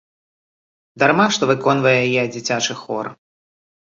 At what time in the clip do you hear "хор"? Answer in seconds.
2.85-3.05